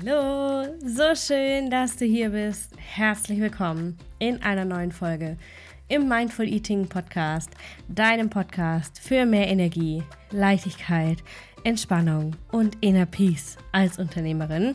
[0.00, 2.72] Hallo, so schön, dass du hier bist.
[2.76, 5.36] Herzlich willkommen in einer neuen Folge
[5.88, 7.50] im Mindful Eating Podcast,
[7.88, 11.18] deinem Podcast für mehr Energie, Leichtigkeit,
[11.64, 14.74] Entspannung und Inner Peace als Unternehmerin.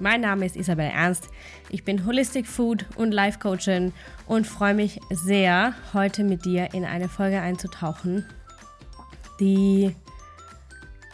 [0.00, 1.28] Mein Name ist Isabel Ernst.
[1.70, 3.92] Ich bin Holistic Food und Life Coachin
[4.26, 8.26] und freue mich sehr, heute mit dir in eine Folge einzutauchen,
[9.38, 9.94] die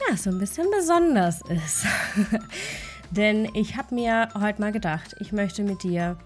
[0.09, 1.87] ja so ein bisschen besonders ist.
[3.11, 6.19] Denn ich habe mir heute mal gedacht, ich möchte mit dir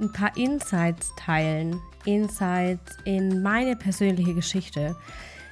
[0.00, 1.80] ein paar Insights teilen.
[2.04, 4.96] Insights in meine persönliche Geschichte.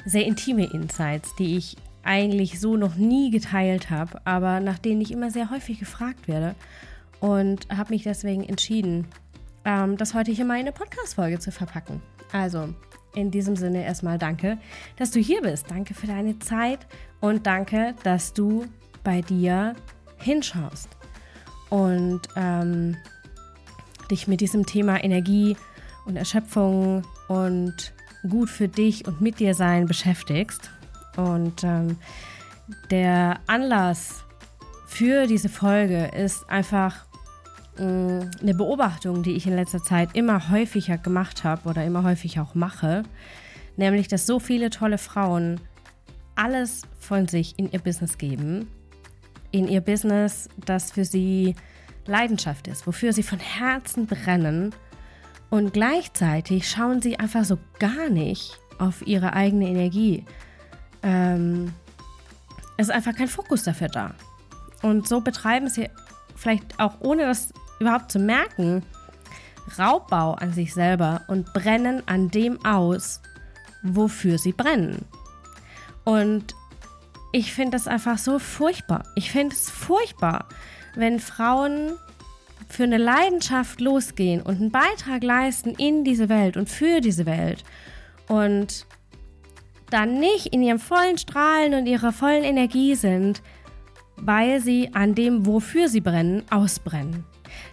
[0.05, 5.11] Sehr intime Insights, die ich eigentlich so noch nie geteilt habe, aber nach denen ich
[5.11, 6.55] immer sehr häufig gefragt werde.
[7.21, 9.07] Und habe mich deswegen entschieden,
[9.65, 12.01] ähm, das heute hier mal in eine Podcast-Folge zu verpacken.
[12.33, 12.69] Also,
[13.15, 14.59] in diesem Sinne erstmal danke,
[14.97, 15.71] dass du hier bist.
[15.71, 16.87] Danke für deine Zeit
[17.21, 18.67] und danke, dass du
[19.03, 19.75] bei dir
[20.27, 20.89] hinschaust
[21.71, 22.97] und ähm,
[24.11, 25.57] dich mit diesem Thema Energie
[26.05, 27.95] und Erschöpfung und
[28.29, 30.71] gut für dich und mit dir sein beschäftigst.
[31.17, 31.97] Und ähm,
[32.91, 34.25] der Anlass
[34.87, 37.07] für diese Folge ist einfach
[37.79, 42.03] mh, mm, eine Beobachtung, die ich in letzter Zeit immer häufiger gemacht habe oder immer
[42.03, 43.05] häufiger auch mache,
[43.77, 45.61] nämlich dass so viele tolle Frauen
[46.35, 48.69] alles von sich in ihr Business geben
[49.51, 51.55] in ihr Business, das für sie
[52.07, 54.75] Leidenschaft ist, wofür sie von Herzen brennen.
[55.51, 60.25] Und gleichzeitig schauen sie einfach so gar nicht auf ihre eigene Energie.
[61.03, 61.73] Ähm,
[62.77, 64.15] es ist einfach kein Fokus dafür da.
[64.83, 65.89] Und so betreiben sie
[66.35, 68.83] vielleicht auch ohne das überhaupt zu merken,
[69.79, 73.21] Raubbau an sich selber und brennen an dem aus,
[73.83, 75.05] wofür sie brennen.
[76.05, 76.55] Und
[77.33, 79.05] ich finde das einfach so furchtbar.
[79.15, 80.49] Ich finde es furchtbar,
[80.95, 81.93] wenn Frauen
[82.69, 87.65] für eine Leidenschaft losgehen und einen Beitrag leisten in diese Welt und für diese Welt
[88.29, 88.87] und
[89.91, 93.41] dann nicht in ihrem vollen Strahlen und ihrer vollen Energie sind,
[94.17, 97.25] weil sie an dem, wofür sie brennen, ausbrennen.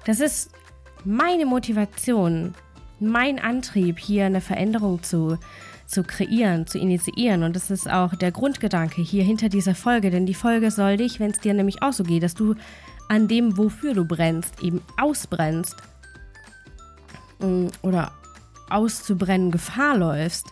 [0.06, 0.52] Das ist
[1.04, 2.54] meine Motivation,
[3.00, 5.38] mein Antrieb, hier eine Veränderung zu
[5.86, 7.44] zu kreieren, zu initiieren.
[7.44, 10.12] Und das ist auch der Grundgedanke hier hinter dieser Folge.
[10.12, 12.56] Denn die Folge soll dich, wenn es dir nämlich auch so geht, dass du
[13.10, 15.76] an dem, wofür du brennst, eben ausbrennst
[17.40, 18.12] mm, oder
[18.70, 20.48] auszubrennen Gefahr läufst,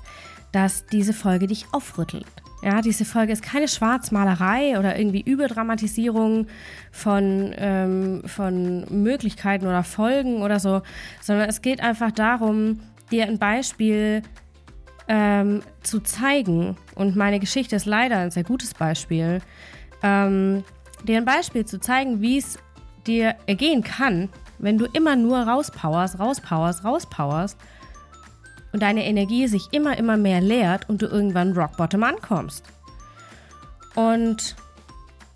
[0.52, 2.26] dass diese Folge dich aufrüttelt.
[2.64, 6.46] Ja, diese Folge ist keine Schwarzmalerei oder irgendwie Überdramatisierung
[6.92, 10.84] von, ähm, von Möglichkeiten oder Folgen oder so,
[11.22, 14.22] sondern es geht einfach darum, dir ein Beispiel
[15.08, 19.42] ähm, zu zeigen, und meine Geschichte ist leider ein sehr gutes Beispiel,
[20.04, 20.64] ähm,
[21.04, 22.58] dir ein Beispiel zu zeigen, wie es
[23.08, 24.30] dir ergehen kann,
[24.60, 27.58] wenn du immer nur rauspowerst, rauspowerst, rauspowerst
[28.72, 32.66] und deine Energie sich immer, immer mehr leert und du irgendwann rock bottom ankommst.
[33.96, 34.56] Und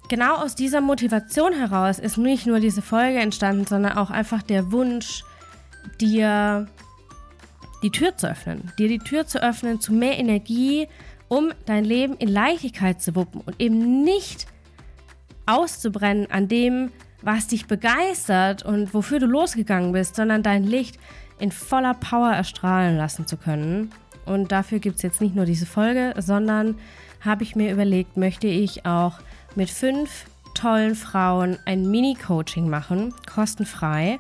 [0.10, 4.72] genau aus dieser Motivation heraus ist nicht nur diese Folge entstanden, sondern auch einfach der
[4.72, 5.24] Wunsch,
[6.00, 6.68] dir
[7.84, 10.88] die Tür zu öffnen, dir die Tür zu öffnen zu mehr Energie,
[11.28, 14.48] um dein Leben in Leichtigkeit zu wuppen und eben nicht
[15.46, 16.92] auszubrennen an dem,
[17.22, 21.00] was dich begeistert und wofür du losgegangen bist, sondern dein Licht
[21.40, 23.92] in voller Power erstrahlen lassen zu können.
[24.26, 26.78] Und dafür gibt es jetzt nicht nur diese Folge, sondern
[27.22, 29.20] habe ich mir überlegt, möchte ich auch
[29.56, 34.20] mit fünf tollen Frauen ein Mini-Coaching machen, kostenfrei.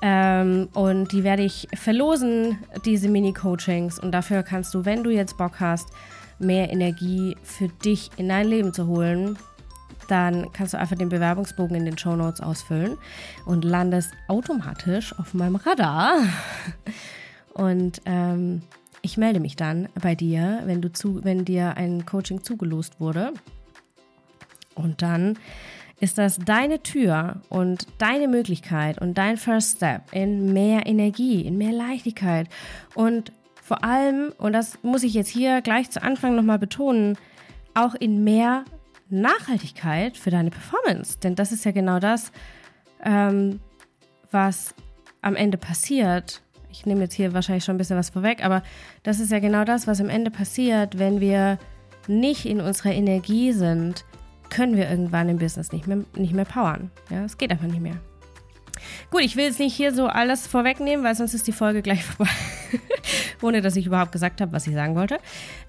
[0.00, 3.98] Ähm, und die werde ich verlosen, diese Mini-Coachings.
[3.98, 5.88] Und dafür kannst du, wenn du jetzt Bock hast,
[6.38, 9.36] mehr Energie für dich in dein Leben zu holen,
[10.08, 12.96] dann kannst du einfach den Bewerbungsbogen in den Show Notes ausfüllen
[13.44, 16.14] und landest automatisch auf meinem Radar.
[17.52, 18.62] Und ähm,
[19.02, 23.32] ich melde mich dann bei dir, wenn, du zu, wenn dir ein Coaching zugelost wurde.
[24.74, 25.38] Und dann
[26.00, 31.58] ist das deine Tür und deine Möglichkeit und dein First Step in mehr Energie, in
[31.58, 32.48] mehr Leichtigkeit
[32.94, 33.32] und
[33.68, 37.18] vor allem, und das muss ich jetzt hier gleich zu Anfang nochmal betonen,
[37.74, 38.64] auch in mehr
[39.10, 41.18] Nachhaltigkeit für deine Performance.
[41.18, 42.32] Denn das ist ja genau das,
[43.04, 43.60] ähm,
[44.30, 44.74] was
[45.20, 46.42] am Ende passiert.
[46.70, 48.62] Ich nehme jetzt hier wahrscheinlich schon ein bisschen was vorweg, aber
[49.02, 51.58] das ist ja genau das, was am Ende passiert, wenn wir
[52.06, 54.06] nicht in unserer Energie sind,
[54.50, 56.90] können wir irgendwann im Business nicht mehr, nicht mehr powern.
[57.10, 57.96] Ja, es geht einfach nicht mehr.
[59.10, 62.04] Gut, ich will jetzt nicht hier so alles vorwegnehmen, weil sonst ist die Folge gleich
[62.04, 62.30] vorbei.
[63.42, 65.18] ohne dass ich überhaupt gesagt habe, was ich sagen wollte.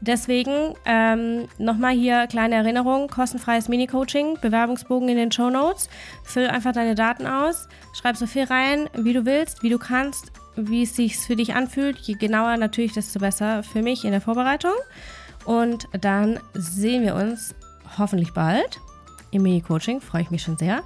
[0.02, 5.90] Deswegen ähm, nochmal hier kleine Erinnerung, kostenfreies Mini-Coaching, Bewerbungsbogen in den Show Notes.
[6.24, 10.32] Füll einfach deine Daten aus, schreib so viel rein, wie du willst, wie du kannst,
[10.56, 11.98] wie es sich für dich anfühlt.
[12.00, 14.74] Je genauer natürlich, desto besser für mich in der Vorbereitung.
[15.46, 17.56] Und dann sehen wir uns
[17.98, 18.80] hoffentlich bald
[19.32, 20.02] im Mini-Coaching.
[20.02, 20.84] Freue ich mich schon sehr.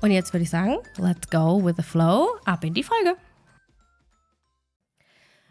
[0.00, 2.28] Und jetzt würde ich sagen, let's go with the flow.
[2.44, 3.16] Ab in die Folge.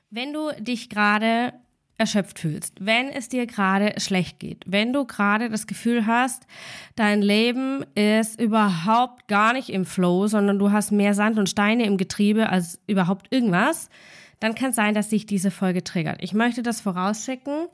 [0.09, 1.53] Wenn du dich gerade
[1.99, 6.47] erschöpft fühlst, wenn es dir gerade schlecht geht, wenn du gerade das Gefühl hast,
[6.95, 11.85] dein Leben ist überhaupt gar nicht im Flow, sondern du hast mehr Sand und Steine
[11.85, 13.89] im Getriebe als überhaupt irgendwas,
[14.39, 16.23] dann kann es sein, dass sich diese Folge triggert.
[16.23, 17.67] Ich möchte das vorausschicken,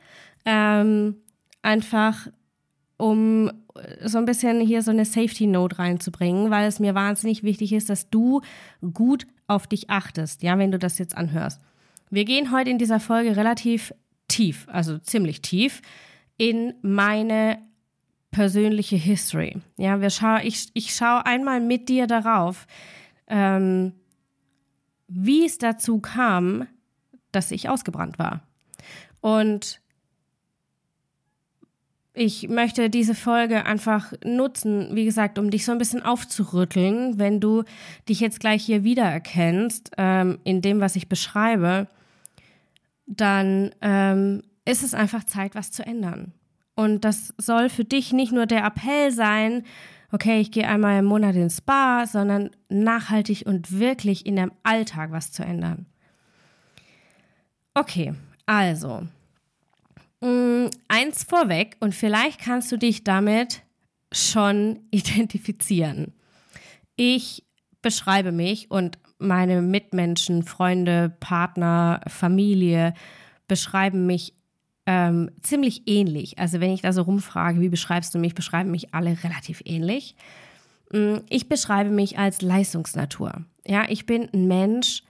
[0.46, 1.18] ähm,
[1.62, 2.28] einfach
[2.98, 3.52] um
[4.04, 7.90] so ein bisschen hier so eine Safety Note reinzubringen, weil es mir wahnsinnig wichtig ist,
[7.90, 8.42] dass du
[8.94, 11.62] gut auf dich achtest, ja, wenn du das jetzt anhörst.
[12.10, 13.94] Wir gehen heute in dieser Folge relativ
[14.28, 15.82] tief, also ziemlich tief,
[16.38, 17.60] in meine
[18.32, 19.62] persönliche History.
[19.78, 22.68] Ja, wir schau, ich, ich schaue einmal mit dir darauf,
[23.28, 23.94] ähm,
[25.08, 26.68] wie es dazu kam,
[27.32, 28.42] dass ich ausgebrannt war.
[29.22, 29.82] Und
[32.16, 37.40] ich möchte diese Folge einfach nutzen, wie gesagt, um dich so ein bisschen aufzurütteln, wenn
[37.40, 37.64] du
[38.08, 41.88] dich jetzt gleich hier wiedererkennst ähm, in dem, was ich beschreibe,
[43.06, 46.34] dann ähm, ist es einfach Zeit, was zu ändern.
[46.76, 49.64] Und das soll für dich nicht nur der Appell sein,
[50.12, 55.12] okay, ich gehe einmal im Monat ins Spa, sondern nachhaltig und wirklich in deinem Alltag
[55.12, 55.86] was zu ändern.
[57.74, 58.14] Okay,
[58.46, 59.04] also,
[60.22, 63.64] mm, eins vorweg und vielleicht kannst du dich damit
[64.12, 66.14] schon identifizieren.
[66.96, 67.44] Ich
[67.82, 72.94] beschreibe mich und meine Mitmenschen, Freunde, Partner, Familie
[73.48, 74.34] beschreiben mich
[74.86, 76.38] ähm, ziemlich ähnlich.
[76.38, 80.16] Also wenn ich da so rumfrage, wie beschreibst du mich, beschreiben mich alle relativ ähnlich.
[80.92, 83.46] Mm, ich beschreibe mich als Leistungsnatur.
[83.66, 85.04] Ja, ich bin ein Mensch,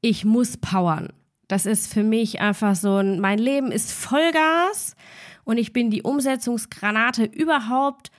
[0.00, 1.12] ich muss powern.
[1.50, 4.94] Das ist für mich einfach so ein, mein Leben ist Vollgas
[5.42, 8.12] und ich bin die Umsetzungsgranate überhaupt.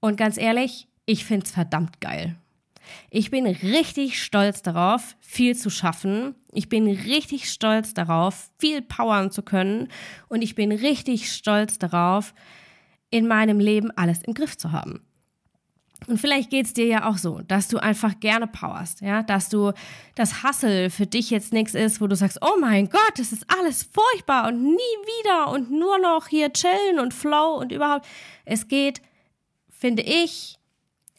[0.00, 2.34] Und ganz ehrlich, ich finde es verdammt geil.
[3.10, 6.34] Ich bin richtig stolz darauf, viel zu schaffen.
[6.50, 9.88] Ich bin richtig stolz darauf, viel powern zu können.
[10.28, 12.32] Und ich bin richtig stolz darauf,
[13.10, 15.02] in meinem Leben alles im Griff zu haben.
[16.06, 19.48] Und vielleicht geht es dir ja auch so, dass du einfach gerne powerst, ja, dass
[19.48, 19.72] du
[20.14, 23.46] das Hassel für dich jetzt nichts ist, wo du sagst, oh mein Gott, das ist
[23.58, 28.06] alles furchtbar und nie wieder und nur noch hier chillen und flow und überhaupt.
[28.44, 29.00] Es geht,
[29.70, 30.58] finde ich,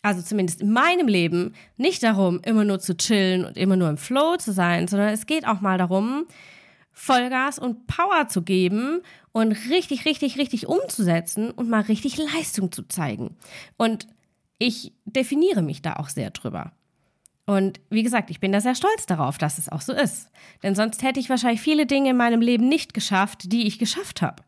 [0.01, 3.97] also zumindest in meinem Leben, nicht darum, immer nur zu chillen und immer nur im
[3.97, 6.25] Flow zu sein, sondern es geht auch mal darum,
[6.91, 9.01] Vollgas und Power zu geben
[9.31, 13.35] und richtig, richtig, richtig umzusetzen und mal richtig Leistung zu zeigen.
[13.77, 14.07] Und
[14.57, 16.71] ich definiere mich da auch sehr drüber.
[17.45, 20.29] Und wie gesagt, ich bin da sehr stolz darauf, dass es auch so ist.
[20.63, 24.21] Denn sonst hätte ich wahrscheinlich viele Dinge in meinem Leben nicht geschafft, die ich geschafft
[24.21, 24.41] habe.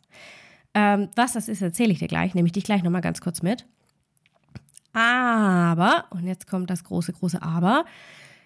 [0.73, 3.41] Ähm, was das ist, erzähle ich dir gleich, nehme ich dich gleich nochmal ganz kurz
[3.41, 3.65] mit.
[4.93, 7.83] Aber, und jetzt kommt das große, große Aber,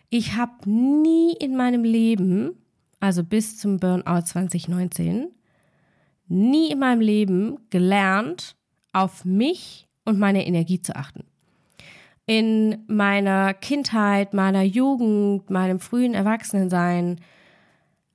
[0.10, 2.58] ich habe nie in meinem Leben,
[3.00, 5.28] also bis zum Burnout 2019,
[6.28, 8.56] nie in meinem Leben gelernt,
[8.94, 11.29] auf mich und meine Energie zu achten
[12.30, 17.20] in meiner Kindheit, meiner Jugend, meinem frühen Erwachsenensein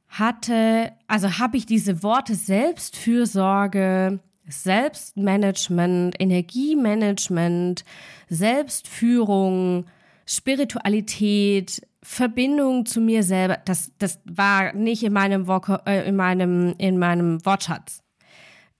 [0.09, 7.85] hatte, also habe ich diese Worte Selbstfürsorge, Selbstmanagement, Energiemanagement,
[8.29, 9.87] Selbstführung,
[10.27, 16.77] Spiritualität, Verbindung zu mir selber, das, das war nicht in meinem, Vok äh, in meinem,
[16.79, 18.05] in meinem Wortschatz.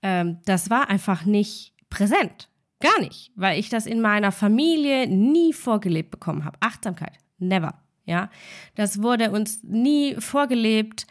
[0.01, 2.49] Ähm, das war einfach nicht präsent.
[2.85, 6.59] Gar nicht, weil ich das in meiner Familie nie vorgelebt bekommen habe.
[6.61, 7.81] Achtsamkeit, never.
[8.05, 8.29] Ja,
[8.75, 11.07] das wurde uns nie vorgelebt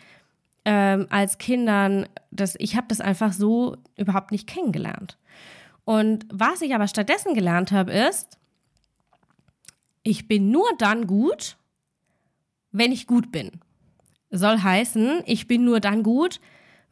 [0.66, 2.08] ähm, als Kindern.
[2.30, 5.18] Das, ich habe das einfach so überhaupt nicht kennengelernt.
[5.84, 8.38] Und was ich aber stattdessen gelernt habe, ist,
[10.04, 11.58] ich bin nur dann gut,
[12.72, 13.50] wenn ich gut bin.
[14.30, 16.40] Soll heißen, ich bin nur dann gut,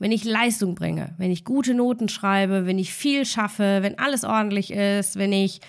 [0.01, 4.23] wenn ich Leistung bringe, wenn ich gute Noten schreibe, wenn ich viel schaffe, wenn alles
[4.23, 5.61] ordentlich ist, wenn ich,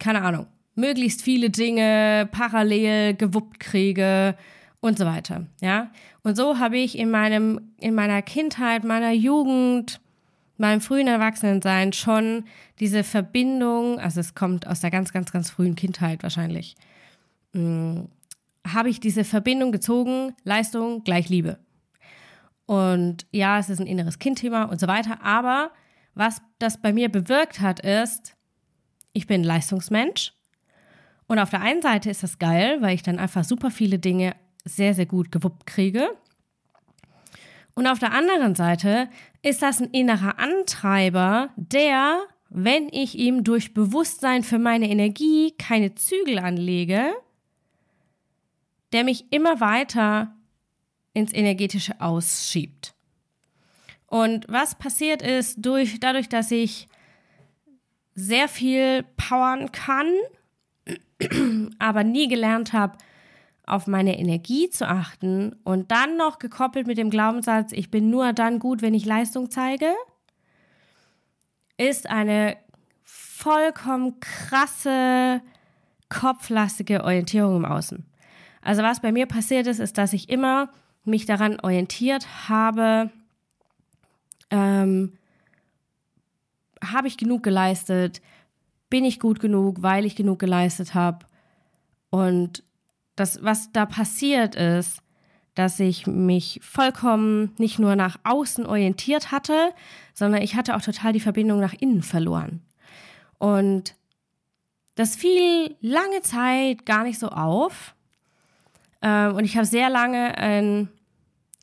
[0.00, 4.34] keine Ahnung, möglichst viele Dinge parallel gewuppt kriege
[4.80, 5.92] und so weiter, ja.
[6.24, 10.00] Und so habe ich in meinem, in meiner Kindheit, meiner Jugend,
[10.56, 12.46] meinem frühen Erwachsenensein schon
[12.80, 16.74] diese Verbindung, also es kommt aus der ganz, ganz, ganz frühen Kindheit wahrscheinlich,
[17.52, 18.08] mh, hm,
[18.66, 21.60] habe ich diese Verbindung gezogen, Leistung gleich Liebe.
[22.70, 25.24] Und ja, es ist ein inneres Kindthema und so weiter.
[25.24, 25.72] Aber
[26.14, 28.36] was das bei mir bewirkt hat, ist,
[29.12, 30.34] ich bin Leistungsmensch.
[31.26, 34.36] Und auf der einen Seite ist das geil, weil ich dann einfach super viele Dinge
[34.64, 36.10] sehr, sehr gut gewuppt kriege.
[37.74, 39.08] Und auf der anderen Seite
[39.42, 45.96] ist das ein innerer Antreiber, der, wenn ich ihm durch Bewusstsein für meine Energie keine
[45.96, 47.14] Zügel anlege,
[48.92, 50.36] der mich immer weiter
[51.12, 52.94] ins energetische ausschiebt.
[54.06, 56.88] Und was passiert ist, durch, dadurch, dass ich
[58.14, 60.08] sehr viel powern kann,
[61.78, 62.98] aber nie gelernt habe,
[63.66, 68.32] auf meine Energie zu achten und dann noch gekoppelt mit dem Glaubenssatz, ich bin nur
[68.32, 69.94] dann gut, wenn ich Leistung zeige,
[71.76, 72.56] ist eine
[73.04, 75.40] vollkommen krasse,
[76.08, 78.04] kopflastige Orientierung im Außen.
[78.60, 80.70] Also was bei mir passiert ist, ist, dass ich immer
[81.04, 83.10] mich daran orientiert habe,
[84.50, 85.12] ähm,
[86.82, 88.20] habe ich genug geleistet,
[88.88, 91.26] bin ich gut genug, weil ich genug geleistet habe.
[92.10, 92.64] Und
[93.16, 95.02] das, was da passiert ist,
[95.54, 99.72] dass ich mich vollkommen nicht nur nach außen orientiert hatte,
[100.14, 102.62] sondern ich hatte auch total die Verbindung nach innen verloren.
[103.38, 103.94] Und
[104.94, 107.94] das fiel lange Zeit gar nicht so auf.
[109.02, 110.88] Ähm, und ich habe sehr lange ein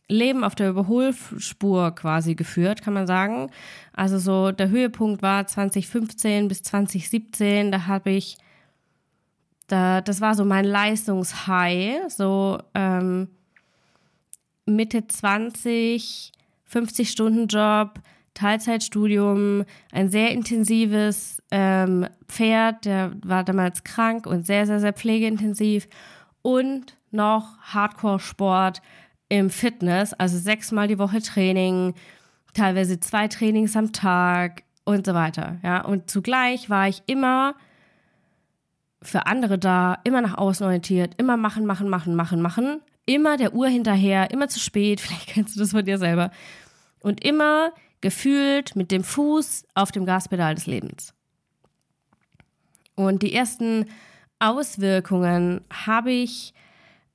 [0.09, 3.51] Leben auf der Überholspur quasi geführt, kann man sagen.
[3.93, 8.37] Also so der Höhepunkt war 2015 bis 2017, da habe ich,
[9.67, 13.27] da, das war so mein Leistungshigh, so ähm,
[14.65, 16.31] Mitte 20,
[16.63, 17.99] 50 Stunden Job,
[18.33, 25.87] Teilzeitstudium, ein sehr intensives ähm, Pferd, der war damals krank und sehr, sehr, sehr pflegeintensiv.
[26.43, 28.81] Und noch Hardcore-Sport
[29.29, 31.93] im Fitness, also sechsmal die Woche Training,
[32.53, 35.57] teilweise zwei Trainings am Tag und so weiter.
[35.63, 37.55] Ja, und zugleich war ich immer
[39.01, 43.53] für andere da, immer nach außen orientiert, immer machen, machen, machen, machen, machen, immer der
[43.53, 46.31] Uhr hinterher, immer zu spät, vielleicht kennst du das von dir selber.
[47.01, 47.71] Und immer
[48.01, 51.13] gefühlt mit dem Fuß auf dem Gaspedal des Lebens.
[52.95, 53.85] Und die ersten
[54.39, 56.53] Auswirkungen habe ich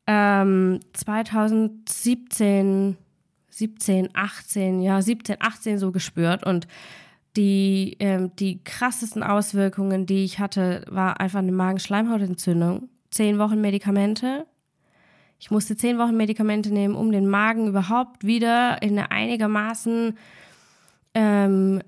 [0.06, 2.96] ähm, 2017,
[3.50, 6.66] 17, 18, ja, 17, 18 so gespürt und
[7.36, 12.88] die, ähm, die krassesten Auswirkungen, die ich hatte, war einfach eine Magenschleimhautentzündung.
[13.10, 14.46] Zehn Wochen Medikamente.
[15.38, 20.16] Ich musste zehn Wochen Medikamente nehmen, um den Magen überhaupt wieder in eine einigermaßen
[21.14, 21.82] ähm,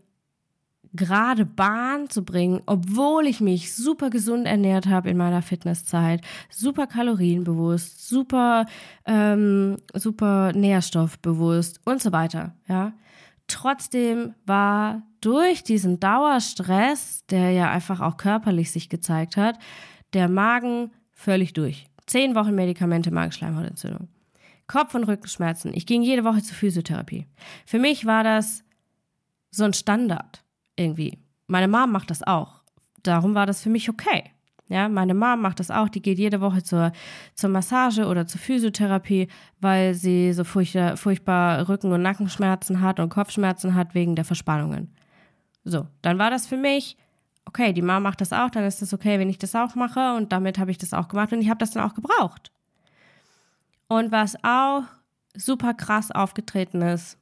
[0.94, 6.20] gerade Bahn zu bringen, obwohl ich mich super gesund ernährt habe in meiner Fitnesszeit,
[6.50, 8.66] super kalorienbewusst, super,
[9.04, 12.92] ähm, super nährstoffbewusst und so weiter, ja.
[13.46, 19.58] Trotzdem war durch diesen Dauerstress, der ja einfach auch körperlich sich gezeigt hat,
[20.14, 21.86] der Magen völlig durch.
[22.06, 24.08] Zehn Wochen Medikamente, Magenschleimhautentzündung.
[24.66, 25.72] Kopf- und Rückenschmerzen.
[25.74, 27.26] Ich ging jede Woche zur Physiotherapie.
[27.66, 28.64] Für mich war das
[29.50, 30.43] so ein Standard
[30.76, 31.18] irgendwie.
[31.46, 32.62] Meine Mom macht das auch.
[33.02, 34.30] Darum war das für mich okay.
[34.68, 35.88] Ja, meine Mom macht das auch.
[35.88, 36.92] Die geht jede Woche zur,
[37.34, 39.28] zur Massage oder zur Physiotherapie,
[39.60, 44.90] weil sie so furchtbar, furchtbar Rücken- und Nackenschmerzen hat und Kopfschmerzen hat wegen der Verspannungen.
[45.64, 46.96] So, dann war das für mich,
[47.44, 50.14] okay, die Mom macht das auch, dann ist das okay, wenn ich das auch mache
[50.16, 52.50] und damit habe ich das auch gemacht und ich habe das dann auch gebraucht.
[53.88, 54.82] Und was auch
[55.36, 57.18] super krass aufgetreten ist,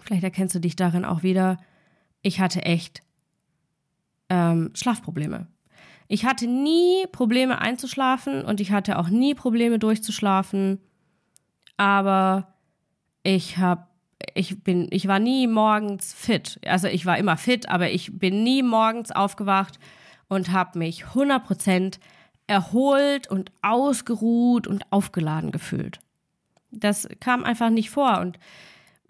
[0.00, 1.58] vielleicht erkennst du dich darin auch wieder,
[2.22, 3.02] ich hatte echt
[4.28, 5.46] ähm, Schlafprobleme.
[6.08, 10.80] Ich hatte nie Probleme einzuschlafen und ich hatte auch nie Probleme durchzuschlafen.
[11.76, 12.54] Aber
[13.22, 13.86] ich habe,
[14.34, 16.60] ich bin, ich war nie morgens fit.
[16.66, 19.78] Also ich war immer fit, aber ich bin nie morgens aufgewacht
[20.28, 21.98] und habe mich 100%
[22.46, 26.00] erholt und ausgeruht und aufgeladen gefühlt.
[26.70, 28.38] Das kam einfach nicht vor und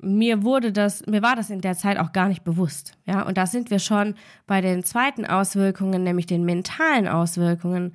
[0.02, 2.92] mir wurde das, mir war das in der Zeit auch gar nicht bewusst.
[3.06, 4.14] Ja, und da sind wir schon
[4.47, 7.94] bei den zweiten Auswirkungen, nämlich den mentalen Auswirkungen,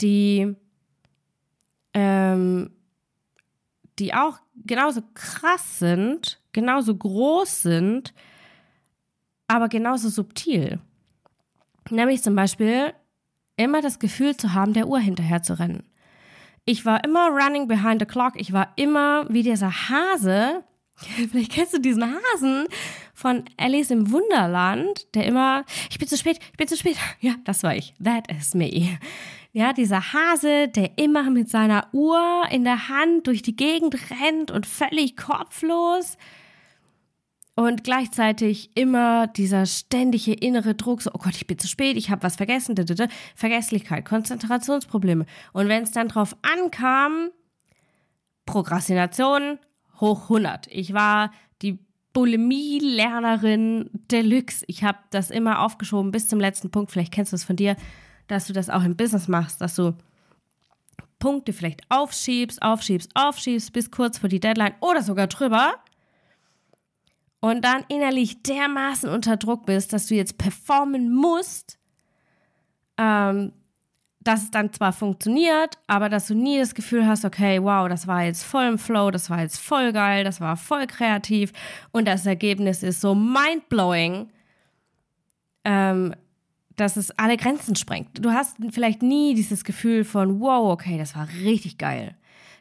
[0.00, 0.54] die,
[1.94, 2.70] ähm,
[3.98, 8.12] die auch genauso krass sind, genauso groß sind,
[9.46, 10.80] aber genauso subtil.
[11.90, 12.92] Nämlich zum Beispiel
[13.56, 15.84] immer das Gefühl zu haben, der Uhr hinterher zu rennen.
[16.64, 18.32] Ich war immer running behind the clock.
[18.36, 20.64] Ich war immer wie dieser Hase,
[21.30, 22.66] Vielleicht kennst du diesen Hasen
[23.14, 26.96] von Alice im Wunderland, der immer, ich bin zu spät, ich bin zu spät.
[27.20, 27.94] Ja, das war ich.
[28.02, 28.98] That is me.
[29.52, 34.50] Ja, dieser Hase, der immer mit seiner Uhr in der Hand durch die Gegend rennt
[34.50, 36.16] und völlig kopflos
[37.56, 42.10] und gleichzeitig immer dieser ständige innere Druck, so, oh Gott, ich bin zu spät, ich
[42.10, 42.74] habe was vergessen,
[43.36, 45.24] Vergesslichkeit, Konzentrationsprobleme.
[45.52, 47.30] Und wenn es dann drauf ankam,
[48.44, 49.58] Prokrastination
[50.00, 50.66] hoch 100.
[50.68, 51.30] Ich war
[51.62, 51.78] die
[52.12, 54.64] Bulimie-Lernerin Deluxe.
[54.68, 56.92] Ich habe das immer aufgeschoben bis zum letzten Punkt.
[56.92, 57.76] Vielleicht kennst du es von dir,
[58.26, 59.94] dass du das auch im Business machst, dass du
[61.18, 65.74] Punkte vielleicht aufschiebst, aufschiebst, aufschiebst bis kurz vor die Deadline oder sogar drüber
[67.40, 71.78] und dann innerlich dermaßen unter Druck bist, dass du jetzt performen musst,
[72.96, 73.52] ähm,
[74.24, 78.06] dass es dann zwar funktioniert, aber dass du nie das Gefühl hast, okay, wow, das
[78.06, 81.52] war jetzt voll im Flow, das war jetzt voll geil, das war voll kreativ
[81.92, 84.30] und das Ergebnis ist so mindblowing,
[85.64, 86.14] ähm,
[86.76, 88.24] dass es alle Grenzen sprengt.
[88.24, 92.16] Du hast vielleicht nie dieses Gefühl von, wow, okay, das war richtig geil.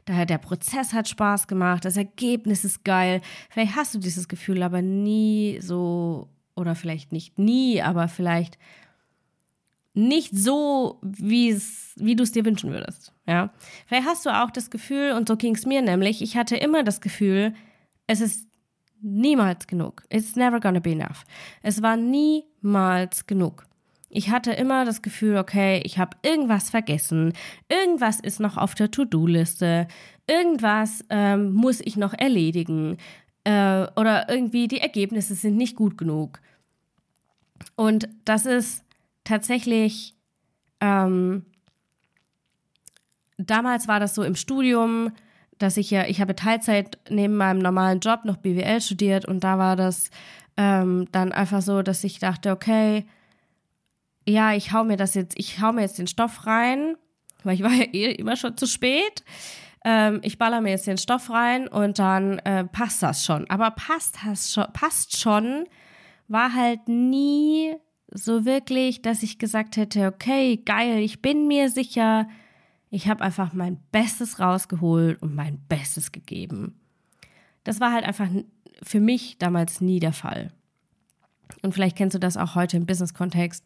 [0.05, 3.21] Daher der Prozess hat Spaß gemacht, das Ergebnis ist geil.
[3.49, 8.57] Vielleicht hast du dieses Gefühl aber nie so, oder vielleicht nicht nie, aber vielleicht
[9.93, 11.55] nicht so, wie
[12.15, 13.13] du es dir wünschen würdest.
[13.27, 13.53] Ja,
[13.85, 16.83] vielleicht hast du auch das Gefühl, und so ging es mir nämlich, ich hatte immer
[16.83, 17.53] das Gefühl,
[18.07, 18.47] es ist
[19.01, 20.03] niemals genug.
[20.09, 21.23] It's never gonna be enough.
[21.61, 23.67] Es war niemals genug.
[24.09, 27.33] Ich hatte immer das Gefühl, okay, ich habe irgendwas vergessen,
[27.67, 29.87] irgendwas ist noch auf der To-Do-Liste,
[30.27, 32.97] irgendwas ähm, muss ich noch erledigen
[33.43, 36.39] äh, oder irgendwie die Ergebnisse sind nicht gut genug.
[37.75, 38.82] Und das ist
[39.23, 40.15] tatsächlich,
[40.79, 41.45] ähm,
[43.37, 45.11] damals war das so im Studium,
[45.57, 49.57] dass ich ja, ich habe Teilzeit neben meinem normalen Job noch BWL studiert und da
[49.57, 50.09] war das
[50.57, 53.05] ähm, dann einfach so, dass ich dachte, okay,
[54.27, 56.95] ja, ich hau mir das jetzt, ich hau mir jetzt den Stoff rein,
[57.43, 59.23] weil ich war ja eh immer schon zu spät.
[59.85, 63.49] Ähm, ich baller mir jetzt den Stoff rein und dann äh, passt das schon.
[63.49, 65.65] Aber passt das schon, passt schon,
[66.27, 67.75] war halt nie
[68.13, 72.27] so wirklich, dass ich gesagt hätte, okay, geil, ich bin mir sicher,
[72.89, 76.79] ich habe einfach mein Bestes rausgeholt und mein Bestes gegeben.
[77.63, 78.29] Das war halt einfach
[78.81, 80.51] für mich damals nie der Fall.
[81.61, 83.63] Und vielleicht kennst du das auch heute im Business-Kontext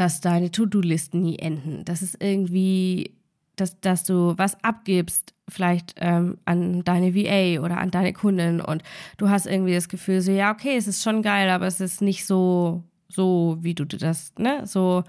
[0.00, 1.84] dass deine To-Do-Listen nie enden.
[1.84, 3.14] Das ist irgendwie,
[3.56, 8.82] dass, dass du was abgibst, vielleicht ähm, an deine VA oder an deine Kundin und
[9.18, 12.00] du hast irgendwie das Gefühl, so, ja, okay, es ist schon geil, aber es ist
[12.00, 15.04] nicht so, so, wie du das, ne, so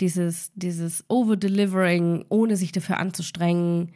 [0.00, 3.92] dieses, dieses Over-Delivering, ohne sich dafür anzustrengen,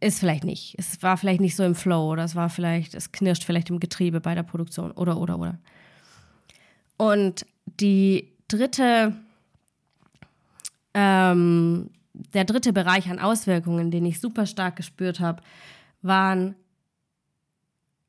[0.00, 0.74] ist vielleicht nicht.
[0.78, 3.80] Es war vielleicht nicht so im Flow oder es war vielleicht, es knirscht vielleicht im
[3.80, 5.58] Getriebe bei der Produktion oder, oder, oder.
[6.96, 7.46] Und
[7.80, 9.14] die dritte,
[10.94, 15.42] ähm, der dritte Bereich an Auswirkungen, den ich super stark gespürt habe,
[16.02, 16.56] waren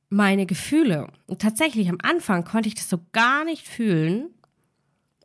[0.09, 1.07] meine Gefühle.
[1.27, 4.29] Und tatsächlich am Anfang konnte ich das so gar nicht fühlen.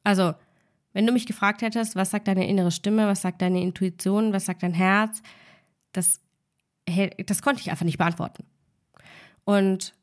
[0.03, 0.35] Also,
[0.93, 4.47] wenn du mich gefragt hättest, was sagt deine innere Stimme, was sagt deine Intuition, was
[4.47, 5.23] sagt dein Herz,
[5.93, 6.21] das,
[7.27, 8.45] das konnte ich einfach nicht beantworten.
[9.45, 9.95] Und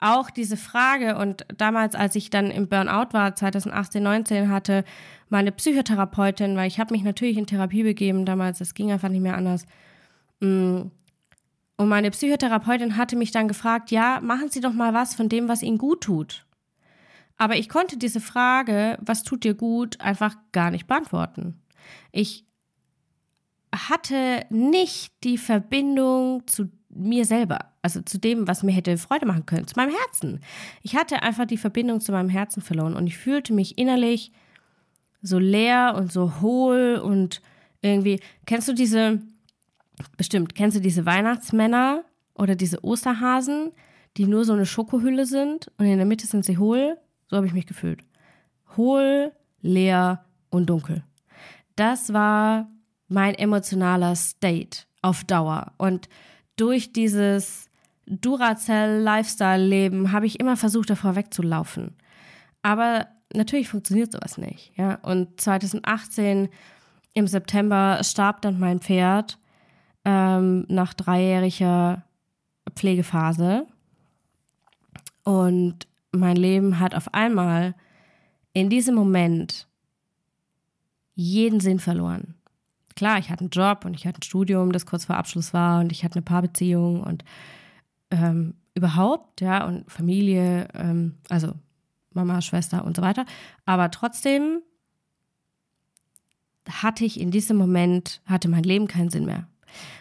[0.00, 4.84] auch diese Frage und damals, als ich dann im Burnout war, 2018, 19, hatte
[5.28, 9.22] meine Psychotherapeutin, weil ich habe mich natürlich in Therapie begeben damals, es ging einfach nicht
[9.22, 9.66] mehr anders.
[11.78, 15.48] Und meine Psychotherapeutin hatte mich dann gefragt, ja, machen Sie doch mal was von dem,
[15.48, 16.44] was Ihnen gut tut.
[17.36, 21.62] Aber ich konnte diese Frage, was tut dir gut, einfach gar nicht beantworten.
[22.10, 22.44] Ich
[23.72, 29.46] hatte nicht die Verbindung zu mir selber, also zu dem, was mir hätte Freude machen
[29.46, 30.40] können, zu meinem Herzen.
[30.82, 34.32] Ich hatte einfach die Verbindung zu meinem Herzen verloren und ich fühlte mich innerlich
[35.22, 37.40] so leer und so hohl und
[37.82, 39.22] irgendwie, kennst du diese,
[40.16, 43.72] bestimmt, kennst du diese Weihnachtsmänner oder diese Osterhasen,
[44.16, 46.98] die nur so eine Schokohülle sind und in der Mitte sind sie hohl?
[47.28, 48.00] So habe ich mich gefühlt.
[48.76, 51.04] Hohl, leer und dunkel.
[51.76, 52.68] Das war
[53.08, 56.08] mein emotionaler State auf Dauer und
[56.56, 57.68] durch dieses
[58.06, 61.96] Duracell-Lifestyle-Leben habe ich immer versucht, davor wegzulaufen.
[62.62, 64.72] Aber natürlich funktioniert sowas nicht.
[64.76, 64.94] Ja?
[65.02, 66.48] Und 2018
[67.14, 69.38] im September starb dann mein Pferd
[70.08, 72.02] ähm, nach dreijähriger
[72.74, 73.66] Pflegephase.
[75.24, 77.74] Und mein Leben hat auf einmal
[78.54, 79.66] in diesem Moment
[81.14, 82.38] jeden Sinn verloren
[82.98, 85.80] klar, ich hatte einen Job und ich hatte ein Studium, das kurz vor Abschluss war
[85.80, 87.24] und ich hatte eine Paarbeziehung und
[88.10, 91.52] ähm, überhaupt, ja, und Familie, ähm, also
[92.12, 93.24] Mama, Schwester und so weiter.
[93.66, 94.62] Aber trotzdem
[96.68, 99.46] hatte ich in diesem Moment, hatte mein Leben keinen Sinn mehr.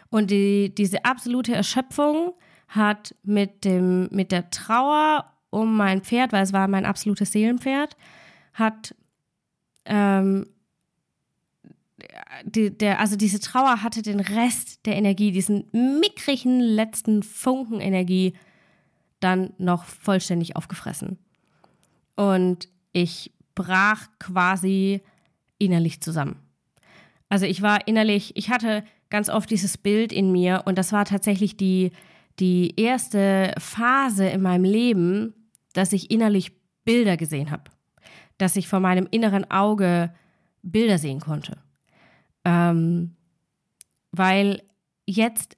[0.10, 2.34] Und die, diese absolute Erschöpfung
[2.68, 7.96] hat mit dem, mit der Trauer um mein Pferd, weil es war mein absolutes Seelenpferd,
[8.54, 8.96] hat
[9.86, 10.48] ähm,
[12.44, 18.34] die, der, also diese Trauer hatte den Rest der Energie, diesen mickrigen letzten Funken Energie
[19.20, 21.18] dann noch vollständig aufgefressen.
[22.16, 25.02] Und ich brach quasi
[25.58, 26.40] innerlich zusammen.
[27.30, 31.06] Also ich war innerlich, ich hatte ganz oft dieses Bild in mir und das war
[31.06, 31.92] tatsächlich die,
[32.40, 35.34] die erste Phase in meinem Leben,
[35.74, 37.64] dass ich innerlich Bilder gesehen habe.
[38.38, 40.14] Dass ich vor meinem inneren Auge
[40.62, 41.58] Bilder sehen konnte.
[42.46, 43.16] Ähm,
[44.12, 44.62] weil
[45.06, 45.58] jetzt,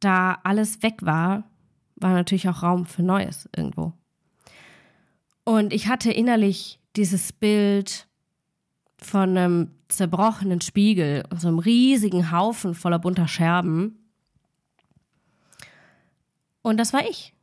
[0.00, 1.44] da alles weg war,
[1.96, 3.92] war natürlich auch Raum für Neues irgendwo.
[5.44, 8.08] Und ich hatte innerlich dieses Bild
[8.98, 14.10] von einem zerbrochenen Spiegel, so einem riesigen Haufen voller bunter Scherben.
[16.62, 17.34] Und das war ich.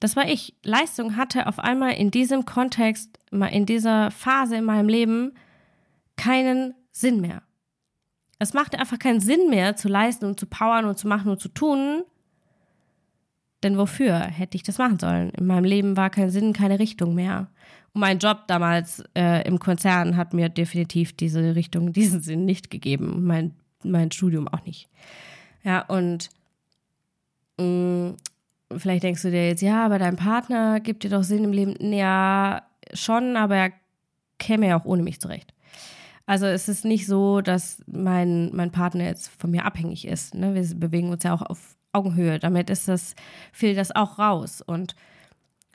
[0.00, 0.54] Das war ich.
[0.62, 5.34] Leistung hatte auf einmal in diesem Kontext, in dieser Phase in meinem Leben
[6.16, 7.42] keinen Sinn mehr.
[8.38, 11.40] Es machte einfach keinen Sinn mehr zu leisten und zu powern und zu machen und
[11.40, 12.04] zu tun.
[13.62, 15.30] Denn wofür hätte ich das machen sollen?
[15.30, 17.48] In meinem Leben war kein Sinn, keine Richtung mehr.
[17.92, 22.70] Und mein Job damals äh, im Konzern hat mir definitiv diese Richtung, diesen Sinn nicht
[22.70, 23.24] gegeben.
[23.24, 24.88] Mein, mein Studium auch nicht.
[25.64, 26.28] Ja, und
[27.58, 28.16] mh, mm,
[28.76, 31.92] vielleicht denkst du dir jetzt, ja, aber dein Partner gibt dir doch Sinn im Leben.
[31.92, 33.72] Ja, schon, aber er
[34.38, 35.52] käme ja auch ohne mich zurecht.
[36.26, 40.34] Also es ist nicht so, dass mein, mein Partner jetzt von mir abhängig ist.
[40.34, 40.54] Ne?
[40.54, 42.38] Wir bewegen uns ja auch auf Augenhöhe.
[42.38, 43.14] Damit ist das,
[43.52, 44.62] fehlt das auch raus.
[44.62, 44.94] Und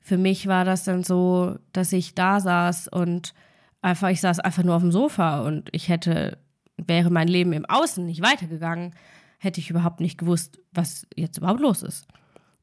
[0.02, 3.34] für mich war das dann so, dass ich da saß und
[3.82, 6.38] einfach, ich saß einfach nur auf dem Sofa und ich hätte,
[6.78, 8.93] wäre mein Leben im Außen nicht weitergegangen,
[9.39, 12.08] hätte ich überhaupt nicht gewusst, was jetzt überhaupt los ist.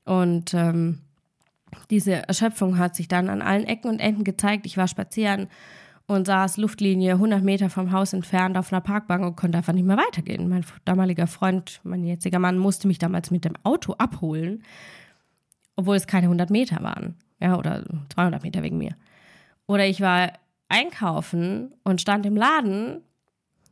[0.04, 1.00] Und ähm,
[1.90, 4.66] diese Erschöpfung hat sich dann an allen Ecken und Enden gezeigt.
[4.66, 5.48] Ich war spazieren
[6.10, 9.86] und saß Luftlinie 100 Meter vom Haus entfernt auf einer Parkbank und konnte einfach nicht
[9.86, 10.48] mehr weitergehen.
[10.48, 14.64] Mein damaliger Freund, mein jetziger Mann, musste mich damals mit dem Auto abholen,
[15.76, 17.14] obwohl es keine 100 Meter waren.
[17.38, 18.96] Ja, oder 200 Meter wegen mir.
[19.68, 20.32] Oder ich war
[20.68, 23.02] einkaufen und stand im Laden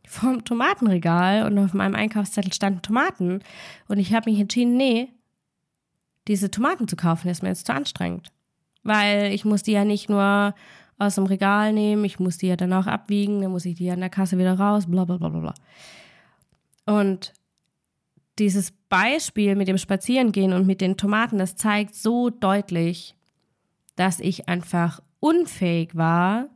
[0.06, 3.40] vorm Tomatenregal und auf meinem Einkaufszettel standen Tomaten
[3.88, 5.08] und ich habe mich entschieden, nee,
[6.28, 8.30] diese Tomaten zu kaufen ist mir jetzt zu anstrengend.
[8.84, 10.54] Weil ich muss die ja nicht nur
[10.98, 13.90] aus dem Regal nehmen, ich muss die ja dann auch abwiegen, dann muss ich die
[13.90, 15.54] an der Kasse wieder raus, bla bla bla bla bla.
[16.86, 17.32] Und
[18.38, 23.14] dieses Beispiel mit dem Spazierengehen und mit den Tomaten, das zeigt so deutlich,
[23.96, 26.48] dass ich einfach unfähig war,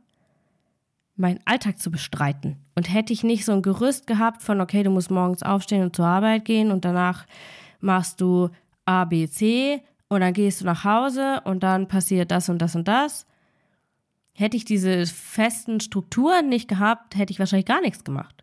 [1.15, 2.57] meinen Alltag zu bestreiten.
[2.75, 5.95] Und hätte ich nicht so ein Gerüst gehabt von, okay, du musst morgens aufstehen und
[5.95, 7.25] zur Arbeit gehen und danach
[7.79, 8.49] machst du
[8.85, 12.75] A, B, C und dann gehst du nach Hause und dann passiert das und das
[12.75, 13.25] und das,
[14.33, 18.41] Hätte ich diese festen Strukturen nicht gehabt, hätte ich wahrscheinlich gar nichts gemacht.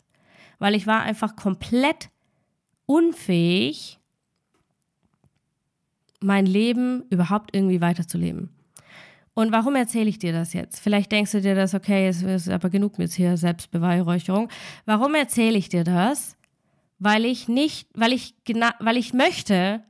[0.59, 2.11] Weil ich war einfach komplett
[2.87, 3.99] unfähig,
[6.21, 8.51] mein Leben überhaupt irgendwie weiterzuleben.
[9.35, 10.81] Und warum erzähle ich dir das jetzt?
[10.81, 14.49] Vielleicht denkst du dir das, okay, es ist aber genug mit hier Selbstbeweihräucherung.
[14.85, 16.37] Warum erzähle ich dir das?
[16.99, 18.35] Weil ich nicht, weil ich
[18.81, 19.83] weil ich möchte,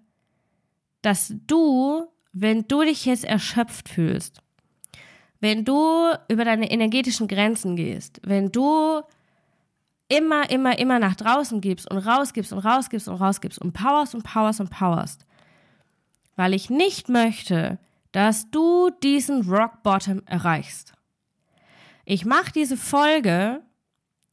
[1.02, 4.42] dass du, wenn du dich jetzt erschöpft fühlst,
[5.40, 9.02] wenn du über deine energetischen Grenzen gehst, wenn du
[10.08, 14.22] immer, immer, immer nach draußen gibst und rausgibst und rausgibst und rausgibst und powerst und
[14.22, 15.24] powerst und powerst,
[16.36, 17.78] weil ich nicht möchte,
[18.12, 20.92] dass du diesen Rock Bottom erreichst.
[22.04, 23.62] Ich mache diese Folge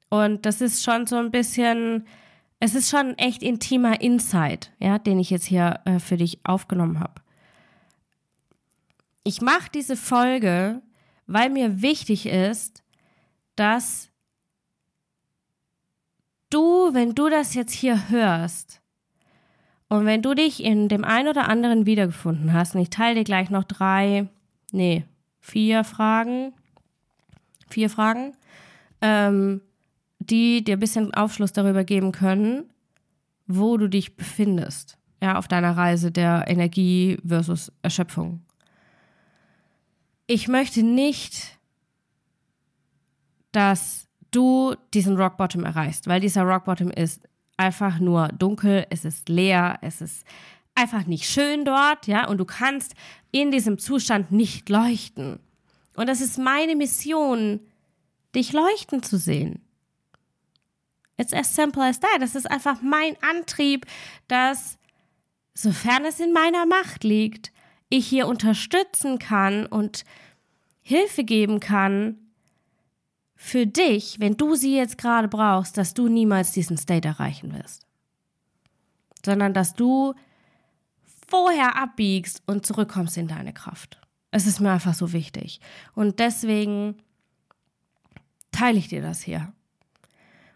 [0.09, 2.07] und das ist schon so ein bisschen,
[2.59, 6.39] es ist schon ein echt intimer Insight, ja, den ich jetzt hier äh, für dich
[6.43, 7.21] aufgenommen habe.
[9.23, 10.81] Ich mache diese Folge,
[11.27, 12.83] weil mir wichtig ist,
[13.55, 14.09] dass
[16.49, 18.81] du, wenn du das jetzt hier hörst
[19.89, 23.23] und wenn du dich in dem einen oder anderen wiedergefunden hast, und ich teile dir
[23.23, 24.27] gleich noch drei,
[24.71, 25.03] nee,
[25.39, 26.53] vier Fragen,
[27.69, 28.33] vier Fragen,
[29.01, 29.61] ähm,
[30.19, 32.63] die dir ein bisschen Aufschluss darüber geben können,
[33.45, 38.46] wo du dich befindest, ja, auf deiner Reise der Energie versus Erschöpfung
[40.27, 41.57] ich möchte nicht,
[43.51, 47.21] dass du diesen Rock Bottom erreichst, weil dieser Rock Bottom ist
[47.55, 50.25] einfach nur dunkel, es ist leer, es ist
[50.75, 52.93] einfach nicht schön dort, ja, und du kannst
[53.31, 55.39] in diesem Zustand nicht leuchten.
[55.95, 57.59] Und das ist meine Mission,
[58.35, 59.61] dich leuchten zu sehen.
[61.17, 62.21] It's as simple as that.
[62.21, 63.87] Das ist einfach mein Antrieb,
[64.27, 64.77] dass,
[65.55, 67.51] sofern es in meiner Macht liegt,
[67.89, 70.03] ich hier unterstützen kann und
[70.81, 72.17] Hilfe geben kann
[73.35, 77.85] für dich, wenn du sie jetzt gerade brauchst, dass du niemals diesen State erreichen wirst.
[79.23, 80.15] Sondern dass du
[81.27, 84.01] vorher abbiegst und zurückkommst in deine Kraft.
[84.31, 85.59] Es ist mir einfach so wichtig.
[85.93, 86.97] Und deswegen
[88.51, 89.53] teile ich dir das hier.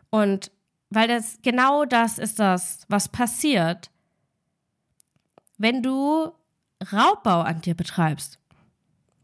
[0.10, 0.52] Und
[0.90, 3.92] weil das genau das ist das, was passiert,
[5.58, 6.32] wenn du
[6.92, 8.40] Raubbau an dir betreibst.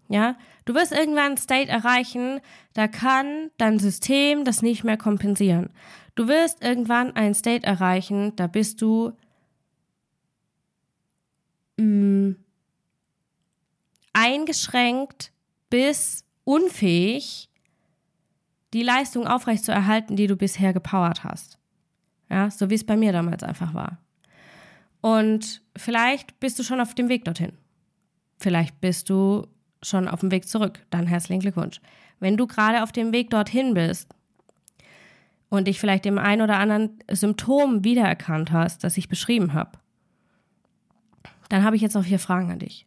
[0.10, 2.40] Ja, du wirst irgendwann ein State erreichen,
[2.74, 5.70] da kann dein System das nicht mehr kompensieren.
[6.16, 9.12] Du wirst irgendwann ein State erreichen, da bist du
[11.78, 12.36] mh, mm,
[14.14, 15.32] eingeschränkt
[15.70, 17.50] bis unfähig,
[18.74, 21.60] die Leistung aufrechtzuerhalten, die du bisher gepowert hast.
[22.30, 24.00] Ja, so wie es bei mir damals einfach war.
[25.02, 27.54] Und vielleicht bist du schon auf dem Weg dorthin.
[28.40, 29.48] Vielleicht bist du
[29.82, 30.86] schon auf dem Weg zurück.
[30.90, 31.82] Dann herzlichen Glückwunsch.
[32.20, 34.10] Wenn du gerade auf dem Weg dorthin bist
[35.50, 39.80] und dich vielleicht dem ein oder anderen Symptom wiedererkannt hast, das ich beschrieben habe,
[41.50, 42.86] dann habe ich jetzt noch vier Fragen an dich.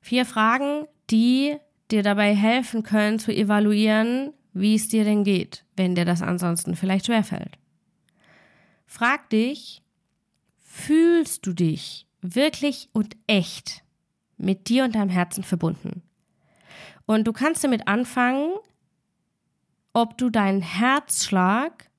[0.00, 1.56] Vier Fragen, die
[1.90, 6.76] dir dabei helfen können zu evaluieren, wie es dir denn geht, wenn dir das ansonsten
[6.76, 7.58] vielleicht schwerfällt.
[8.86, 9.81] Frag dich,
[10.72, 13.82] fühlst du dich wirklich und echt
[14.36, 16.02] mit dir und deinem Herzen verbunden?
[17.06, 18.52] Und du kannst damit anfangen,
[19.92, 21.90] ob du deinen Herzschlag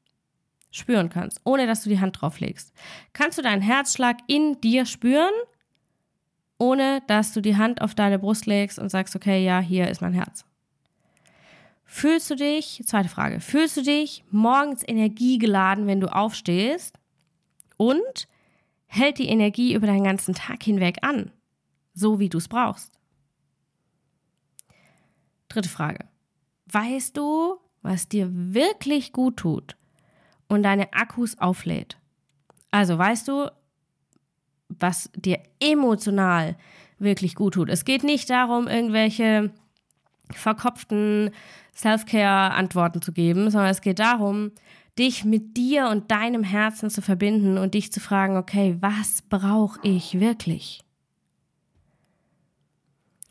[0.71, 2.73] spüren kannst, ohne dass du die Hand drauf legst.
[3.11, 5.33] Kannst du deinen Herzschlag in dir spüren
[6.63, 10.01] ohne dass du die Hand auf deine Brust legst und sagst, okay, ja, hier ist
[10.01, 10.45] mein Herz.
[11.83, 16.97] Fühlst du dich, zweite Frage, fühlst du dich morgens energiegeladen, wenn du aufstehst?
[17.75, 18.27] Und
[18.93, 21.31] hält die Energie über deinen ganzen Tag hinweg an,
[21.93, 22.91] so wie du es brauchst?
[25.49, 26.05] Dritte Frage.
[26.71, 29.77] Weißt du, was dir wirklich gut tut
[30.47, 31.97] und deine Akkus auflädt?
[32.69, 33.49] Also weißt du,
[34.69, 36.55] was dir emotional
[36.99, 37.69] wirklich gut tut.
[37.69, 39.51] Es geht nicht darum, irgendwelche
[40.31, 41.31] verkopften
[41.75, 44.51] Self-Care-Antworten zu geben, sondern es geht darum,
[44.97, 49.79] dich mit dir und deinem Herzen zu verbinden und dich zu fragen, okay, was brauche
[49.83, 50.83] ich wirklich?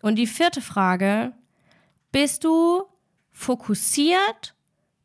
[0.01, 1.33] Und die vierte Frage,
[2.11, 2.83] bist du
[3.31, 4.55] fokussiert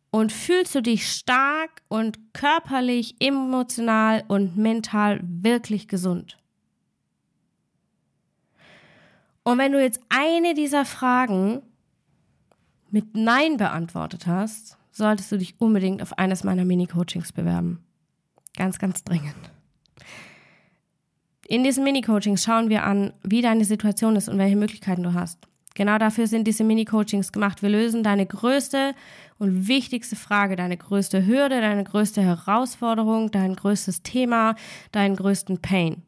[0.09, 6.37] und fühlst du dich stark und körperlich, emotional und mental wirklich gesund?
[9.43, 11.61] Und wenn du jetzt eine dieser Fragen
[12.89, 17.83] mit Nein beantwortet hast, solltest du dich unbedingt auf eines meiner Mini-Coachings bewerben.
[18.55, 19.35] Ganz, ganz dringend.
[21.47, 25.47] In diesen Mini-Coachings schauen wir an, wie deine Situation ist und welche Möglichkeiten du hast.
[25.75, 27.61] Genau dafür sind diese Mini-Coachings gemacht.
[27.61, 28.95] Wir lösen deine größte
[29.37, 34.55] und wichtigste Frage, deine größte Hürde, deine größte Herausforderung, dein größtes Thema,
[34.91, 36.01] deinen größten Pain.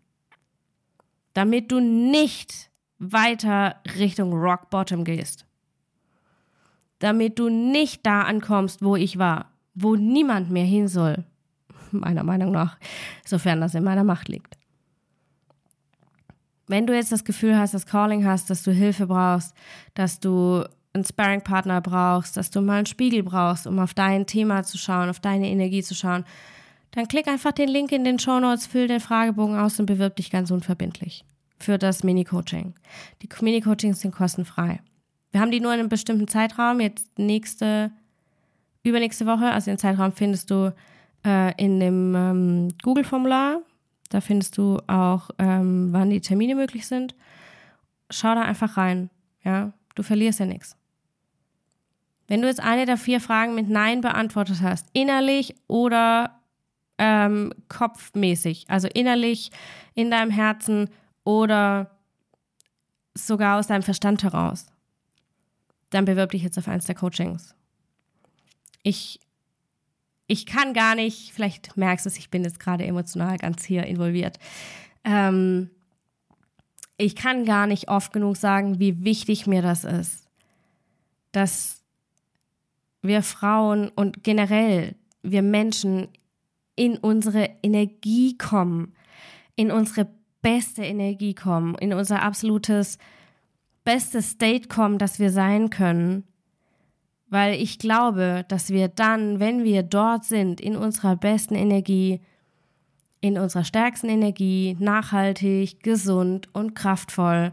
[1.34, 5.46] Damit du nicht weiter Richtung Rock Bottom gehst.
[7.00, 11.24] Damit du nicht da ankommst, wo ich war, wo niemand mehr hin soll.
[11.92, 12.78] Meiner Meinung nach,
[13.26, 14.58] sofern das in meiner Macht liegt.
[16.68, 19.56] Wenn du jetzt das Gefühl hast, das Calling hast, dass du Hilfe brauchst,
[19.96, 24.64] dass du einen Sparring-Partner brauchst, dass du mal einen Spiegel brauchst, um auf dein Thema
[24.64, 26.26] zu schauen, auf deine Energie zu schauen,
[26.92, 30.16] dann klick einfach den Link in den Show Notes, füll den Fragebogen aus und bewirb
[30.16, 31.26] dich ganz unverbindlich
[31.60, 32.74] für das Mini-Coaching.
[33.22, 34.80] Die Mini-Coachings sind kostenfrei.
[35.32, 37.92] Wir haben die nur in einem bestimmten Zeitraum, jetzt nächste,
[38.84, 40.74] übernächste Woche, also den Zeitraum findest du
[41.26, 43.62] äh, in dem ähm, Google-Formular
[44.10, 47.16] da findest du auch, ähm, wann die Termine möglich sind.
[48.10, 49.12] Schau da einfach rein.
[49.44, 50.76] Ja, du verlierst ja nichts.
[52.28, 56.40] Wenn du jetzt eine der vier Fragen mit Nein beantwortet hast, innerlich oder
[56.98, 59.52] ähm, kopfmäßig, also innerlich
[59.94, 60.90] in deinem Herzen
[61.24, 61.92] oder
[63.14, 64.68] sogar aus deinem Verstand heraus,
[65.90, 67.56] dann bewirb dich jetzt auf eins der Coachings.
[68.84, 69.20] Ich
[70.32, 73.88] ich kann gar nicht, vielleicht merkst du es, ich bin jetzt gerade emotional ganz hier
[73.88, 74.38] involviert.
[75.04, 75.72] Ähm,
[76.98, 80.28] ich kann gar nicht oft genug sagen, wie wichtig mir das ist,
[81.32, 81.84] dass
[83.02, 86.10] wir Frauen und generell wir Menschen
[86.76, 88.94] in unsere Energie kommen,
[89.56, 90.10] in unsere
[90.44, 93.00] beste Energie kommen, in unser absolutes
[93.90, 96.24] bestes State kommen, das wir sein können,
[97.28, 102.22] weil ich glaube, dass wir dann, wenn wir dort sind, in unserer besten Energie,
[103.20, 107.52] in unserer stärksten Energie, nachhaltig, gesund und kraftvoll,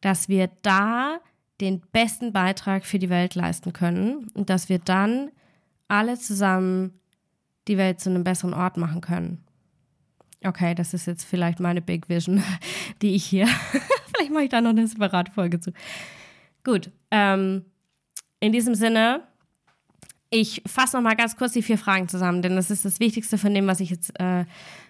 [0.00, 1.18] dass wir da
[1.60, 5.32] den besten Beitrag für die Welt leisten können und dass wir dann
[5.88, 6.92] alle zusammen
[7.66, 9.42] die Welt zu einem besseren Ort machen können.
[10.44, 12.40] Okay, das ist jetzt vielleicht meine Big Vision,
[13.02, 13.48] die ich hier.
[14.16, 15.72] Vielleicht mache ich da noch eine separate Folge zu.
[16.64, 17.64] Gut, ähm,
[18.40, 19.22] in diesem Sinne,
[20.30, 23.38] ich fasse noch mal ganz kurz die vier Fragen zusammen, denn das ist das Wichtigste
[23.38, 24.44] von dem, was ich jetzt äh,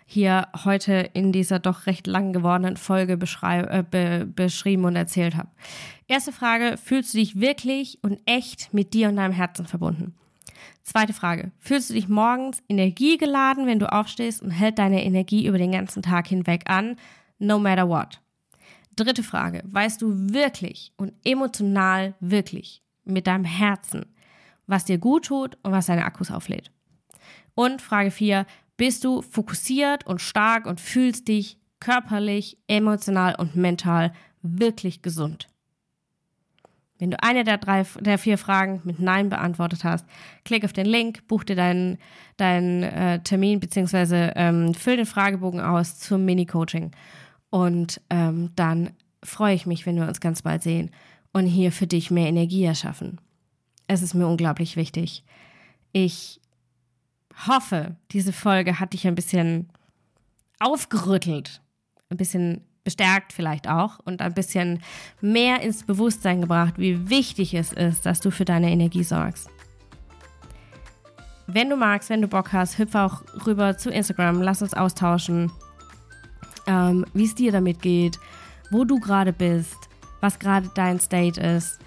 [0.07, 5.51] hier heute in dieser doch recht lang gewordenen Folge äh, be beschrieben und erzählt habe.
[6.09, 10.15] Erste Frage, fühlst du dich wirklich und echt mit dir und deinem Herzen verbunden?
[10.83, 15.59] Zweite Frage, fühlst du dich morgens energiegeladen, wenn du aufstehst und hält deine Energie über
[15.59, 16.97] den ganzen Tag hinweg an,
[17.39, 18.21] no matter what?
[18.97, 24.07] Dritte Frage, weißt du wirklich und emotional wirklich mit deinem Herzen,
[24.67, 26.71] was dir gut tut und was deine Akkus auflädt?
[27.55, 34.13] Und Frage 4, bist du fokussiert und stark und fühlst dich körperlich, emotional und mental
[34.43, 35.49] wirklich gesund?
[36.99, 40.07] Wenn du eine der drei, der vier Fragen mit Nein beantwortet hast,
[40.45, 41.99] klick auf den Link, buch dir deinen,
[42.39, 46.93] deinen äh, Termin beziehungsweise ähm, füll den Fragebogen aus zum Mini-Coaching.
[47.51, 48.91] Und ähm, dann
[49.23, 50.91] freue ich mich, wenn wir uns ganz bald sehen
[51.33, 53.21] und hier für dich mehr Energie erschaffen.
[53.87, 55.25] Es ist mir unglaublich wichtig.
[55.93, 56.41] Ich
[57.47, 59.69] hoffe, diese Folge hat dich ein bisschen
[60.59, 61.61] aufgerüttelt,
[62.11, 64.81] ein bisschen bestärkt vielleicht auch und ein bisschen
[65.21, 69.51] mehr ins Bewusstsein gebracht, wie wichtig es ist, dass du für deine Energie sorgst.
[71.49, 75.51] Wenn du magst, wenn du Bock hast, hüpf auch rüber zu Instagram, lass uns austauschen,
[76.67, 78.19] ähm, wie es dir damit geht,
[78.71, 79.77] wo du gerade bist,
[80.21, 81.79] was gerade dein State ist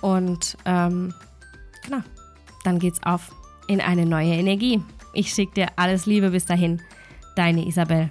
[0.00, 1.12] und ähm,
[1.84, 2.02] genau,
[2.64, 3.32] dann geht's auf
[3.66, 4.82] in eine neue Energie.
[5.12, 6.80] Ich schicke dir alles Liebe bis dahin.
[7.36, 8.10] Deine Isabel.